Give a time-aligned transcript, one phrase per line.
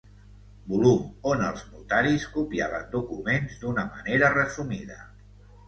[0.69, 5.01] Volum on els notaris copiaven documents d'una manera resumida.